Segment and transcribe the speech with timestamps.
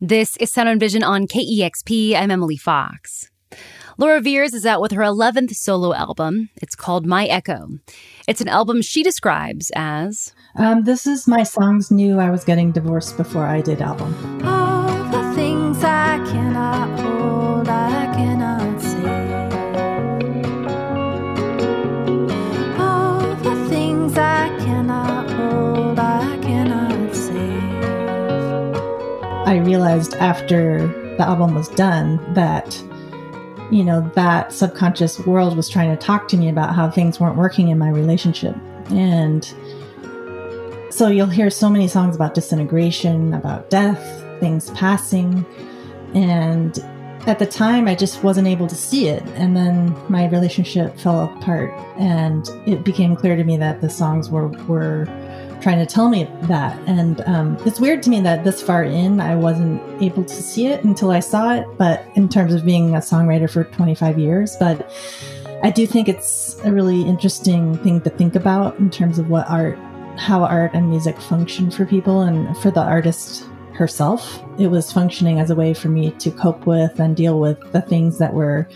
[0.00, 2.14] This is Sound and Vision on KEXP.
[2.14, 3.32] I'm Emily Fox.
[3.96, 6.50] Laura Veirs is out with her 11th solo album.
[6.62, 7.66] It's called My Echo.
[8.28, 12.70] It's an album she describes as um, This is my songs knew I was getting
[12.70, 14.14] divorced before I did album.
[14.46, 14.67] All
[29.48, 30.86] I realized after
[31.16, 32.78] the album was done that
[33.70, 37.36] you know, that subconscious world was trying to talk to me about how things weren't
[37.36, 38.54] working in my relationship.
[38.90, 39.42] And
[40.90, 45.46] so you'll hear so many songs about disintegration, about death, things passing.
[46.14, 46.78] And
[47.26, 49.22] at the time, I just wasn't able to see it.
[49.28, 51.70] And then my relationship fell apart.
[51.98, 55.06] And it became clear to me that the songs were, were
[55.60, 56.78] trying to tell me that.
[56.86, 60.66] And um, it's weird to me that this far in, I wasn't able to see
[60.66, 61.66] it until I saw it.
[61.76, 64.90] But in terms of being a songwriter for 25 years, but
[65.62, 69.48] I do think it's a really interesting thing to think about in terms of what
[69.50, 69.76] art,
[70.16, 74.42] how art and music function for people and for the artist herself.
[74.58, 77.80] It was functioning as a way for me to cope with and deal with the
[77.80, 78.68] things that were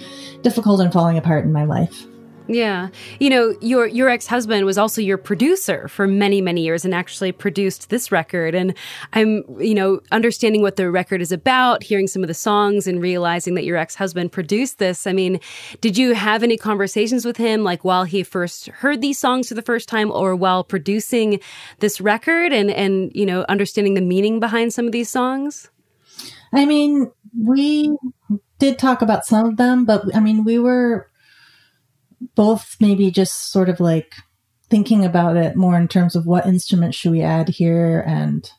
[0.43, 2.07] difficult and falling apart in my life.
[2.49, 2.89] Yeah.
[3.21, 7.31] You know, your your ex-husband was also your producer for many, many years and actually
[7.31, 8.55] produced this record.
[8.55, 8.75] And
[9.13, 13.01] I'm, you know, understanding what the record is about, hearing some of the songs and
[13.01, 15.07] realizing that your ex-husband produced this.
[15.07, 15.39] I mean,
[15.81, 19.55] did you have any conversations with him like while he first heard these songs for
[19.55, 21.39] the first time or while producing
[21.79, 25.71] this record and and, you know, understanding the meaning behind some of these songs?
[26.53, 27.97] I mean, we
[28.59, 31.09] did talk about some of them, but I mean, we were
[32.35, 34.15] both maybe just sort of like
[34.69, 38.51] thinking about it more in terms of what instruments should we add here and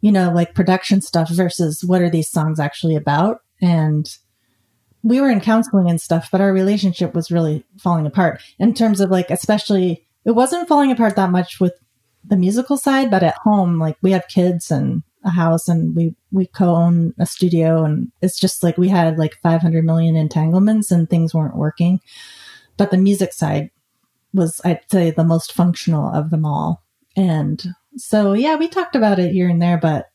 [0.00, 3.40] you know like production stuff versus what are these songs actually about?
[3.60, 4.08] And
[5.02, 9.00] we were in counseling and stuff but our relationship was really falling apart in terms
[9.00, 11.72] of like especially it wasn't falling apart that much with
[12.24, 16.14] the musical side but at home like we have kids and a house and we
[16.30, 21.08] we co-own a studio and it's just like we had like 500 million entanglements and
[21.08, 22.00] things weren't working
[22.78, 23.70] but the music side
[24.32, 26.82] was, I'd say, the most functional of them all.
[27.16, 27.62] And
[27.96, 30.06] so, yeah, we talked about it here and there, but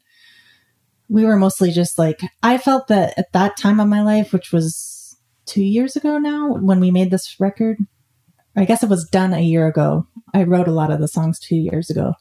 [1.09, 4.52] we were mostly just like, I felt that at that time of my life, which
[4.52, 7.78] was two years ago now, when we made this record,
[8.56, 10.07] I guess it was done a year ago.
[10.34, 12.13] I wrote a lot of the songs two years ago.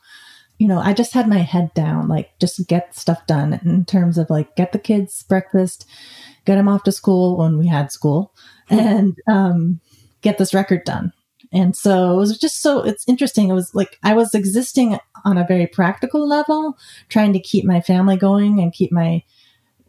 [0.58, 4.18] You know, I just had my head down, like just get stuff done in terms
[4.18, 5.86] of like get the kids breakfast,
[6.44, 8.32] get them off to school when we had school,
[8.70, 9.80] and um,
[10.22, 11.12] get this record done.
[11.52, 13.50] And so it was just so, it's interesting.
[13.50, 16.78] It was like I was existing on a very practical level,
[17.08, 19.22] trying to keep my family going and keep my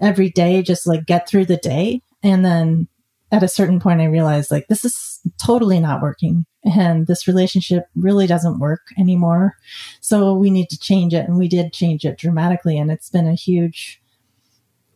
[0.01, 2.01] every day just like get through the day.
[2.21, 2.87] And then
[3.31, 7.85] at a certain point, I realized like this is totally not working and this relationship
[7.95, 9.55] really doesn't work anymore.
[10.01, 11.27] So we need to change it.
[11.27, 12.77] And we did change it dramatically.
[12.77, 14.01] And it's been a huge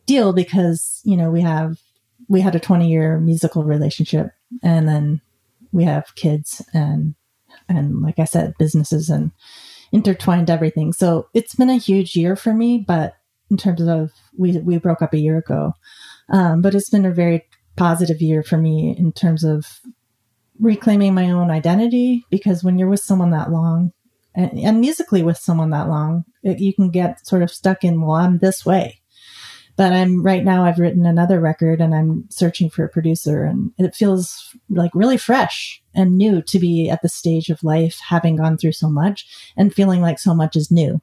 [0.06, 1.78] deal because, you know, we have,
[2.28, 4.30] we had a 20 year musical relationship
[4.62, 5.20] and then
[5.72, 7.14] we have kids and
[7.68, 9.32] and like I said, businesses and
[9.92, 10.92] intertwined everything.
[10.92, 13.14] So it's been a huge year for me, but
[13.50, 15.72] in terms of we we broke up a year ago.
[16.30, 17.44] Um, but it's been a very
[17.76, 19.80] positive year for me in terms of
[20.58, 23.92] reclaiming my own identity because when you're with someone that long
[24.34, 28.00] and, and musically with someone that long, it, you can get sort of stuck in,
[28.00, 28.97] well, I'm this way.
[29.78, 33.70] But I'm right now, I've written another record and I'm searching for a producer and
[33.78, 38.34] it feels like really fresh and new to be at the stage of life, having
[38.34, 39.24] gone through so much
[39.56, 41.00] and feeling like so much is new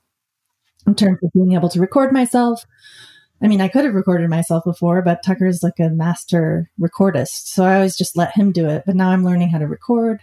[0.85, 2.65] in terms of being able to record myself.
[3.41, 7.45] I mean, I could have recorded myself before, but Tucker's like a master recordist.
[7.45, 8.83] So I always just let him do it.
[8.85, 10.19] But now I'm learning how to record.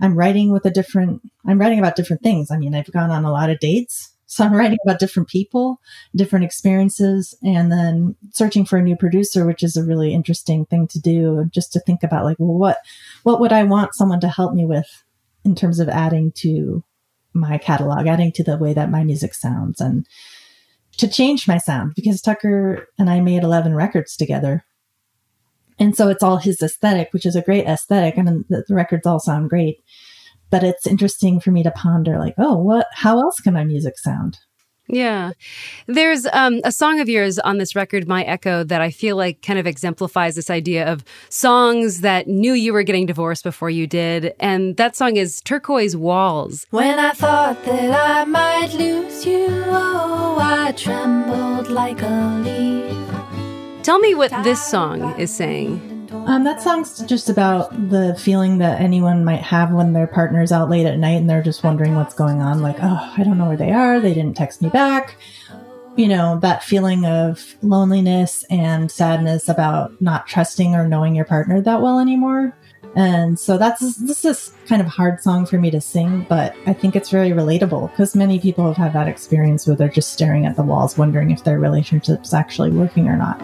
[0.00, 2.52] I'm writing with a different, I'm writing about different things.
[2.52, 5.80] I mean, I've gone on a lot of dates so I'm writing about different people,
[6.14, 10.86] different experiences, and then searching for a new producer, which is a really interesting thing
[10.88, 11.46] to do.
[11.54, 12.76] Just to think about, like, well, what
[13.22, 15.04] what would I want someone to help me with
[15.46, 16.84] in terms of adding to
[17.32, 20.06] my catalog, adding to the way that my music sounds, and
[20.98, 24.66] to change my sound because Tucker and I made 11 records together.
[25.78, 28.18] And so it's all his aesthetic, which is a great aesthetic.
[28.18, 29.82] Mean, the, the records all sound great
[30.50, 33.98] but it's interesting for me to ponder like oh what how else can my music
[33.98, 34.38] sound
[34.88, 35.32] yeah.
[35.86, 39.42] There's um, a song of yours on this record, My Echo, that I feel like
[39.42, 43.86] kind of exemplifies this idea of songs that knew you were getting divorced before you
[43.86, 44.34] did.
[44.38, 46.66] And that song is Turquoise Walls.
[46.70, 53.84] When I thought that I might lose you, oh, I trembled like a leaf.
[53.84, 55.95] Tell me what this song is saying.
[56.26, 60.70] Um, that song's just about the feeling that anyone might have when their partner's out
[60.70, 62.62] late at night and they're just wondering what's going on.
[62.62, 64.00] Like, oh, I don't know where they are.
[64.00, 65.16] They didn't text me back.
[65.96, 71.60] You know, that feeling of loneliness and sadness about not trusting or knowing your partner
[71.60, 72.54] that well anymore.
[72.96, 76.72] And so that's this is kind of hard song for me to sing, but I
[76.72, 80.46] think it's very relatable because many people have had that experience where they're just staring
[80.46, 83.38] at the walls, wondering if their relationship's actually working or not.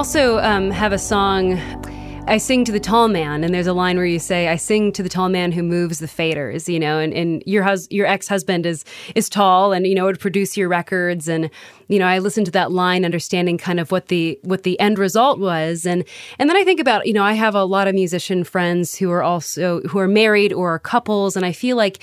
[0.00, 1.58] Also um, have a song,
[2.26, 4.92] I Sing to the Tall Man, and there's a line where you say, I sing
[4.92, 8.06] to the tall man who moves the faders, you know, and, and your hus- your
[8.06, 8.82] ex-husband is
[9.14, 11.28] is tall and, you know, would produce your records.
[11.28, 11.50] And,
[11.88, 14.98] you know, I listened to that line understanding kind of what the what the end
[14.98, 15.84] result was.
[15.84, 16.04] And
[16.38, 19.10] and then I think about, you know, I have a lot of musician friends who
[19.10, 21.98] are also who are married or are couples, and I feel like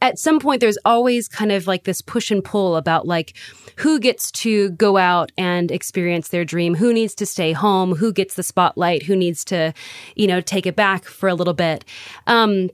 [0.00, 3.36] at some point there's always kind of like this push and pull about like
[3.76, 8.12] who gets to go out and experience their dream who needs to stay home who
[8.12, 9.72] gets the spotlight who needs to
[10.16, 11.84] you know take it back for a little bit
[12.26, 12.68] um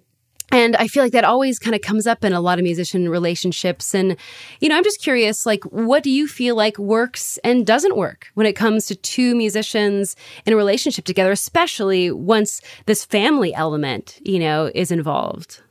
[0.52, 3.08] and I feel like that always kind of comes up in a lot of musician
[3.08, 3.94] relationships.
[3.94, 4.16] And,
[4.60, 8.28] you know, I'm just curious, like, what do you feel like works and doesn't work
[8.34, 10.14] when it comes to two musicians
[10.44, 15.62] in a relationship together, especially once this family element, you know, is involved?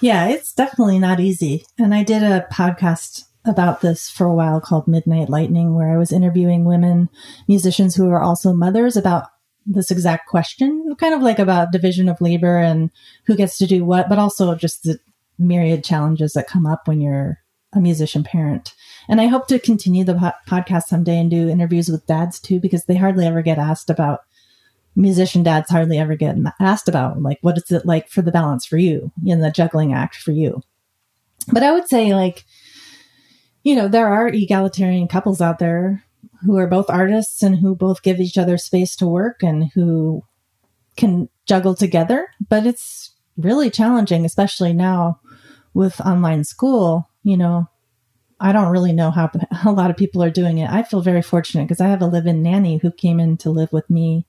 [0.00, 1.64] Yeah, it's definitely not easy.
[1.78, 5.96] And I did a podcast about this for a while called Midnight Lightning, where I
[5.96, 7.08] was interviewing women
[7.48, 9.28] musicians who are also mothers about
[9.66, 12.90] this exact question, kind of like about division of labor and
[13.26, 14.98] who gets to do what, but also just the
[15.38, 17.38] myriad challenges that come up when you're
[17.74, 18.74] a musician parent.
[19.08, 22.60] And I hope to continue the po- podcast someday and do interviews with dads too,
[22.60, 24.20] because they hardly ever get asked about
[24.94, 28.66] musician dads hardly ever get asked about like what is it like for the balance
[28.66, 30.62] for you in the juggling act for you?
[31.52, 32.44] But i would say like
[33.62, 36.04] you know there are egalitarian couples out there
[36.44, 40.22] who are both artists and who both give each other space to work and who
[40.96, 42.28] can juggle together.
[42.48, 45.20] But it's really challenging especially now
[45.74, 47.68] with online school you know.
[48.40, 49.30] I don't really know how
[49.66, 50.70] a lot of people are doing it.
[50.70, 53.72] I feel very fortunate because i have a live-in nanny who came in to live
[53.72, 54.26] with me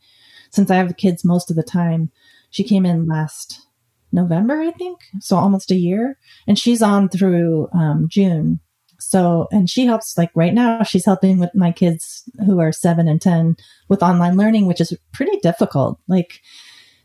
[0.50, 2.12] since I have kids most of the time.
[2.50, 3.68] She came in last
[4.12, 6.18] November, I think, so almost a year,
[6.48, 8.60] and she's on through um, June.
[9.00, 13.08] So, and she helps like right now, she's helping with my kids who are seven
[13.08, 13.56] and 10
[13.88, 16.00] with online learning, which is pretty difficult.
[16.08, 16.42] Like,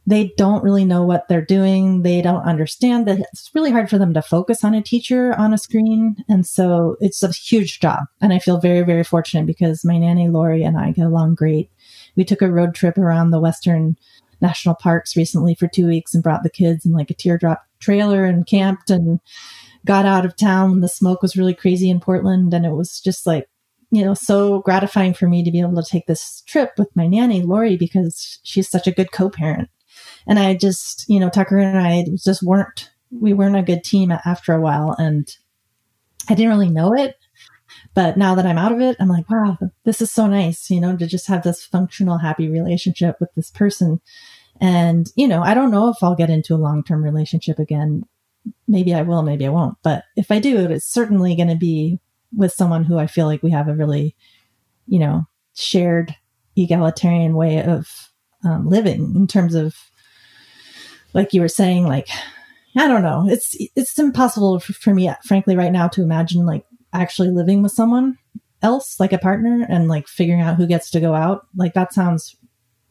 [0.06, 2.02] they don't really know what they're doing.
[2.02, 5.54] They don't understand that it's really hard for them to focus on a teacher on
[5.54, 6.16] a screen.
[6.28, 8.00] And so it's a huge job.
[8.20, 11.70] And I feel very, very fortunate because my nanny, Lori, and I get along great
[12.16, 13.96] we took a road trip around the western
[14.40, 18.24] national parks recently for two weeks and brought the kids in like a teardrop trailer
[18.24, 19.20] and camped and
[19.86, 22.52] got out of town the smoke was really crazy in Portland.
[22.54, 23.48] And it was just like,
[23.90, 27.06] you know, so gratifying for me to be able to take this trip with my
[27.06, 29.68] nanny, Lori, because she's such a good co parent.
[30.26, 34.10] And I just, you know, Tucker and I just weren't, we weren't a good team
[34.10, 34.96] after a while.
[34.98, 35.28] And
[36.28, 37.16] I didn't really know it
[37.94, 40.80] but now that I'm out of it, I'm like, wow, this is so nice, you
[40.80, 44.00] know, to just have this functional, happy relationship with this person.
[44.60, 48.02] And, you know, I don't know if I'll get into a long term relationship again.
[48.68, 49.76] Maybe I will, maybe I won't.
[49.82, 52.00] But if I do, it's certainly going to be
[52.36, 54.16] with someone who I feel like we have a really,
[54.86, 55.24] you know,
[55.54, 56.14] shared
[56.56, 58.10] egalitarian way of
[58.44, 59.74] um, living in terms of,
[61.14, 62.08] like you were saying, like,
[62.76, 63.26] I don't know.
[63.28, 67.72] It's it's impossible for, for me, frankly, right now to imagine like actually living with
[67.72, 68.16] someone
[68.62, 71.46] else, like a partner, and like figuring out who gets to go out.
[71.56, 72.36] Like that sounds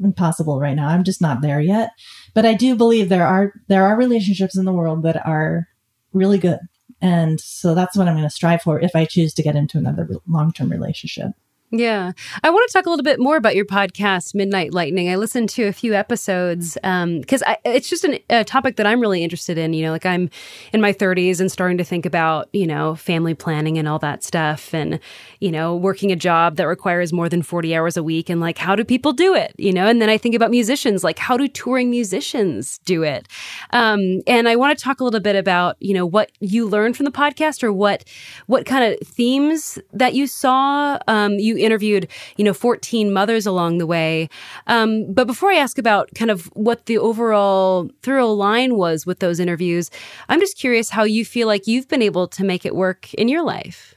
[0.03, 0.89] impossible right now.
[0.89, 1.91] I'm just not there yet.
[2.33, 5.67] But I do believe there are there are relationships in the world that are
[6.11, 6.59] really good.
[7.01, 9.77] And so that's what I'm going to strive for if I choose to get into
[9.77, 11.31] another long-term relationship.
[11.75, 12.11] Yeah.
[12.43, 15.09] I want to talk a little bit more about your podcast, Midnight Lightning.
[15.09, 19.01] I listened to a few episodes because um, it's just an, a topic that I'm
[19.01, 19.73] really interested in.
[19.73, 20.29] You know, like I'm
[20.71, 24.23] in my 30s and starting to think about, you know, family planning and all that
[24.23, 24.99] stuff and,
[25.39, 28.59] you know, working a job that requires more than 40 hours a week and like,
[28.59, 29.55] how do people do it?
[29.57, 33.27] You know, and then I think about musicians, like, how do touring musicians do it?
[33.71, 36.95] Um, and I want to talk a little bit about, you know, what you learned
[36.95, 38.03] from the podcast or what,
[38.45, 40.99] what kind of themes that you saw.
[41.07, 44.29] Um, you interviewed, you know, 14 mothers along the way.
[44.67, 49.19] Um, but before I ask about kind of what the overall through line was with
[49.19, 49.89] those interviews,
[50.29, 53.27] I'm just curious how you feel like you've been able to make it work in
[53.27, 53.95] your life.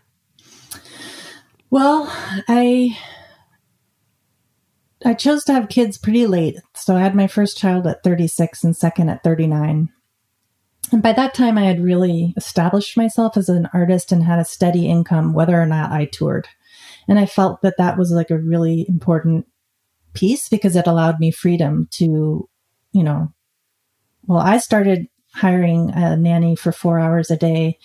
[1.71, 2.07] Well,
[2.49, 2.97] I
[5.05, 6.59] I chose to have kids pretty late.
[6.75, 9.91] So I had my first child at 36 and second at 39.
[10.93, 14.45] And by that time, I had really established myself as an artist and had a
[14.45, 16.49] steady income, whether or not I toured.
[17.09, 19.47] And I felt that that was like a really important
[20.15, 22.49] piece because it allowed me freedom to,
[22.93, 23.33] you know,
[24.27, 27.79] well, I started hiring a nanny for four hours a day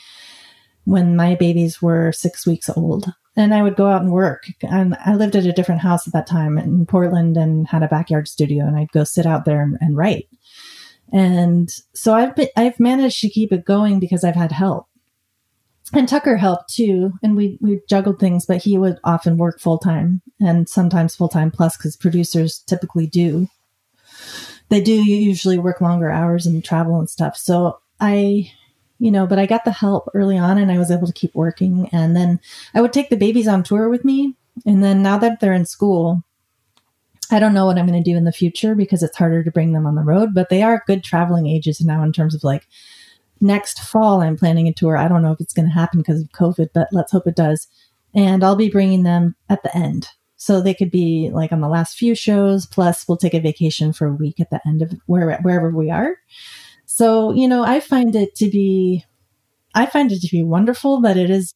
[0.85, 3.13] when my babies were six weeks old.
[3.37, 4.45] And I would go out and work.
[4.61, 7.87] And I lived at a different house at that time in Portland and had a
[7.87, 8.65] backyard studio.
[8.65, 10.27] And I'd go sit out there and, and write.
[11.13, 14.87] And so I've been, I've managed to keep it going because I've had help
[15.93, 19.77] and Tucker helped too, and we we juggled things, but he would often work full
[19.77, 23.47] time and sometimes full time plus because producers typically do.
[24.69, 27.35] They do usually work longer hours and travel and stuff.
[27.35, 28.51] So I,
[28.99, 31.35] you know, but I got the help early on, and I was able to keep
[31.35, 31.89] working.
[31.91, 32.39] And then
[32.73, 35.65] I would take the babies on tour with me, and then now that they're in
[35.65, 36.23] school,
[37.31, 39.51] I don't know what I'm going to do in the future because it's harder to
[39.51, 40.33] bring them on the road.
[40.33, 42.67] But they are good traveling ages now in terms of like
[43.41, 44.97] next fall, I'm planning a tour.
[44.97, 47.35] I don't know if it's going to happen because of COVID, but let's hope it
[47.35, 47.67] does.
[48.13, 50.07] And I'll be bringing them at the end.
[50.35, 53.93] So they could be like on the last few shows, plus we'll take a vacation
[53.93, 56.15] for a week at the end of where, wherever we are.
[56.85, 59.05] So, you know, I find it to be,
[59.75, 61.53] I find it to be wonderful, but it is,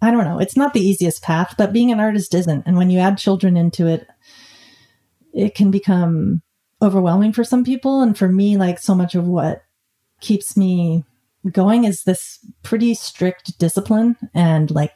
[0.00, 2.62] I don't know, it's not the easiest path, but being an artist isn't.
[2.66, 4.06] And when you add children into it,
[5.34, 6.42] it can become
[6.80, 8.00] overwhelming for some people.
[8.00, 9.64] And for me, like so much of what
[10.22, 11.04] keeps me
[11.50, 14.92] going is this pretty strict discipline and like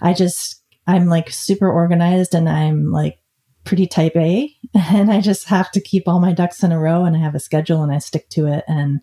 [0.00, 3.18] I just I'm like super organized and I'm like
[3.64, 7.04] pretty type A and I just have to keep all my ducks in a row
[7.04, 8.64] and I have a schedule and I stick to it.
[8.68, 9.00] And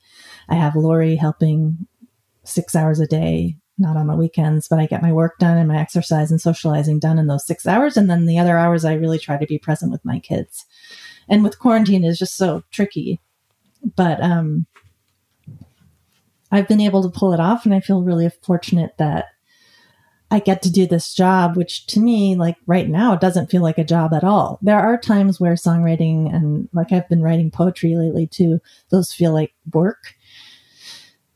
[0.49, 1.87] I have Lori helping
[2.43, 5.67] 6 hours a day not on the weekends but I get my work done and
[5.67, 7.97] my exercise and socializing done in those 6 hours.
[7.97, 10.65] And then the other hours I really try to be present with my kids.
[11.27, 13.19] And with quarantine is just so tricky.
[13.95, 14.67] But um
[16.51, 19.27] I've been able to pull it off and I feel really fortunate that
[20.29, 23.77] I get to do this job, which to me, like right now, doesn't feel like
[23.77, 24.59] a job at all.
[24.61, 29.33] There are times where songwriting and like I've been writing poetry lately too, those feel
[29.33, 30.15] like work.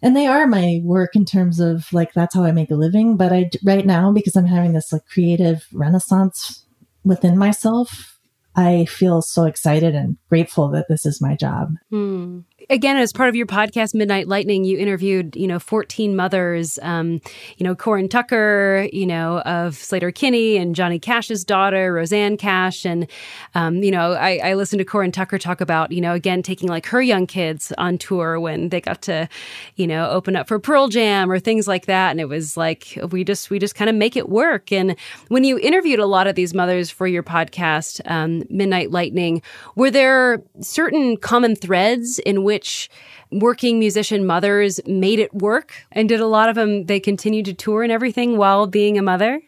[0.01, 3.17] And they are my work in terms of like that's how I make a living.
[3.17, 6.65] But I right now, because I'm having this like creative renaissance
[7.03, 8.17] within myself,
[8.55, 11.73] I feel so excited and grateful that this is my job.
[11.89, 16.79] Hmm again, as part of your podcast, Midnight Lightning, you interviewed, you know, 14 mothers,
[16.81, 17.21] um,
[17.57, 22.85] you know, Corin Tucker, you know, of Sleater Kinney and Johnny Cash's daughter, Rosanne Cash.
[22.85, 23.07] And,
[23.53, 26.69] um, you know, I, I listened to Corin Tucker talk about, you know, again, taking
[26.69, 29.27] like her young kids on tour when they got to,
[29.75, 32.11] you know, open up for Pearl Jam or things like that.
[32.11, 34.71] And it was like, we just, we just kind of make it work.
[34.71, 34.95] And
[35.27, 39.41] when you interviewed a lot of these mothers for your podcast, um, Midnight Lightning,
[39.75, 42.89] were there certain common threads in which which
[43.31, 45.73] working musician mothers made it work?
[45.91, 49.01] And did a lot of them, they continued to tour and everything while being a
[49.01, 49.41] mother?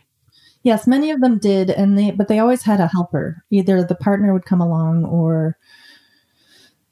[0.63, 3.45] Yes, many of them did, and they but they always had a helper.
[3.49, 5.55] Either the partner would come along, or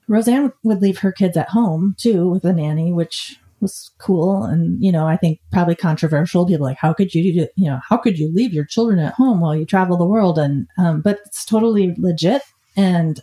[0.08, 4.44] Rosanne would leave her kids at home too with a nanny, which was cool.
[4.44, 6.46] And you know, I think probably controversial.
[6.46, 7.48] People like, how could you do?
[7.58, 10.40] You know, how could you leave your children at home while you travel the world?
[10.40, 12.44] And um, but it's totally legit.
[12.78, 13.20] And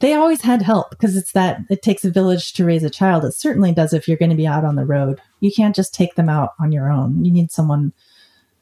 [0.00, 3.24] they always had help because it's that it takes a village to raise a child.
[3.24, 5.20] It certainly does if you're going to be out on the road.
[5.40, 7.24] You can't just take them out on your own.
[7.24, 7.92] You need someone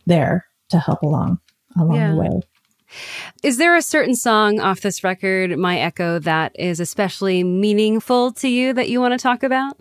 [0.06, 1.40] there to help along
[1.76, 2.10] along yeah.
[2.10, 2.40] the way.
[3.42, 8.48] Is there a certain song off this record, My Echo, that is especially meaningful to
[8.48, 9.78] you that you want to talk about?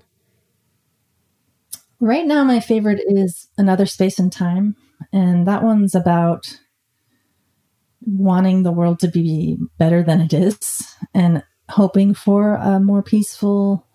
[2.00, 4.75] Right now, my favorite is Another Space and Time.
[5.12, 6.60] And that one's about
[8.05, 13.88] wanting the world to be better than it is and hoping for a more peaceful,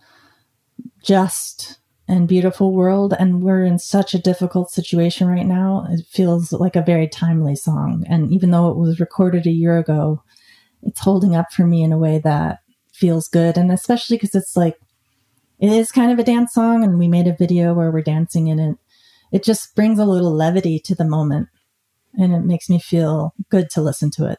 [1.02, 3.14] just and beautiful world.
[3.18, 5.86] And we're in such a difficult situation right now.
[5.90, 8.04] It feels like a very timely song.
[8.08, 10.22] And even though it was recorded a year ago,
[10.82, 12.60] it's holding up for me in a way that
[12.92, 13.58] feels good.
[13.58, 14.78] And especially because it's like,
[15.60, 16.82] it is kind of a dance song.
[16.82, 18.76] And we made a video where we're dancing in it.
[19.30, 21.48] It just brings a little levity to the moment.
[22.18, 24.38] And it makes me feel good to listen to it.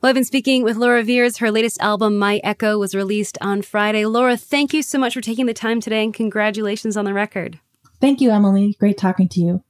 [0.00, 1.38] Well, I've been speaking with Laura Veirs.
[1.38, 4.04] Her latest album, My Echo, was released on Friday.
[4.04, 7.58] Laura, thank you so much for taking the time today and congratulations on the record.
[8.02, 8.76] Thank you, Emily.
[8.78, 9.64] Great talking to you.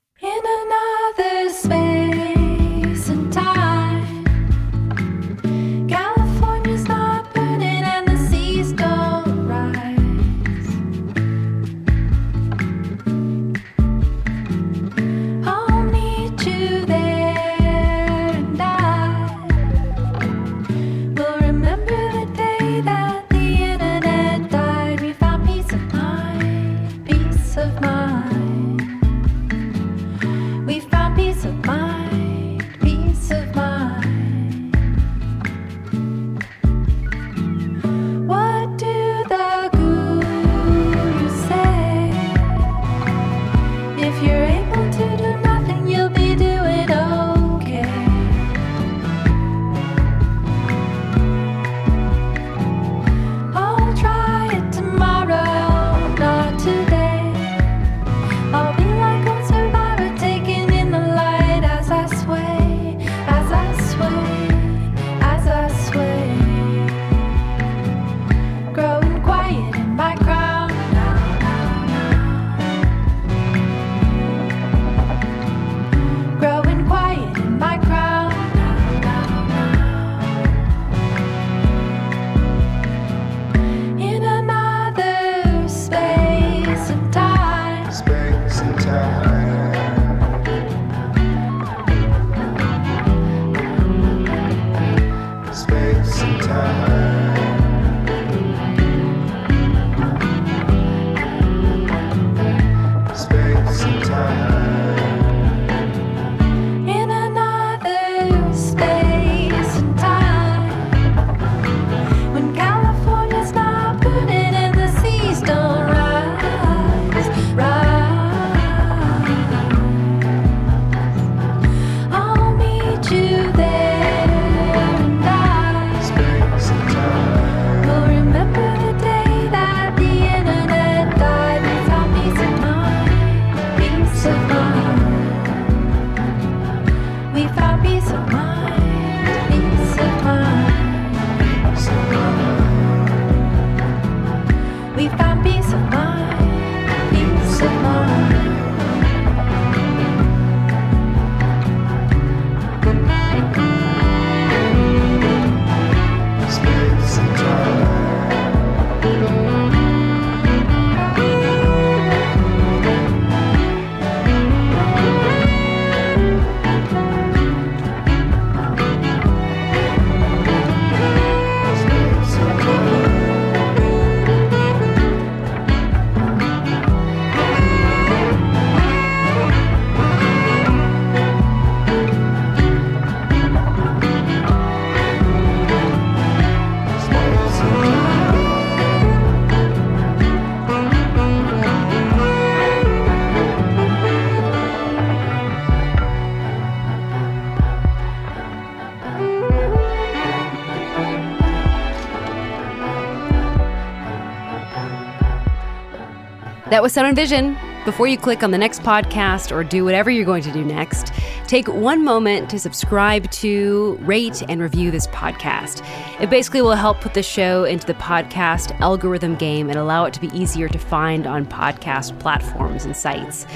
[206.75, 207.57] That was Sound and Vision.
[207.85, 211.13] Before you click on the next podcast or do whatever you're going to do next,
[211.47, 215.87] take one moment to subscribe to, rate, and review this podcast.
[216.21, 220.15] It basically will help put the show into the podcast algorithm game and allow it
[220.15, 223.47] to be easier to find on podcast platforms and sites.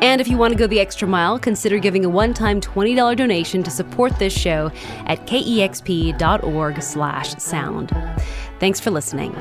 [0.00, 3.64] And if you want to go the extra mile, consider giving a one-time $20 donation
[3.64, 4.70] to support this show
[5.06, 7.90] at kexp.org slash sound.
[8.60, 9.34] Thanks for listening.